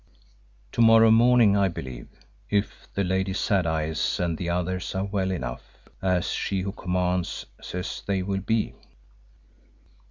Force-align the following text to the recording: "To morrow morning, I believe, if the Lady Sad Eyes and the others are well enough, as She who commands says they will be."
"To 0.71 0.81
morrow 0.81 1.11
morning, 1.11 1.55
I 1.55 1.67
believe, 1.67 2.07
if 2.49 2.87
the 2.95 3.03
Lady 3.03 3.33
Sad 3.33 3.67
Eyes 3.67 4.19
and 4.19 4.35
the 4.35 4.49
others 4.49 4.95
are 4.95 5.03
well 5.03 5.29
enough, 5.29 5.87
as 6.01 6.31
She 6.31 6.61
who 6.61 6.71
commands 6.71 7.45
says 7.61 8.01
they 8.07 8.23
will 8.23 8.41
be." 8.41 8.73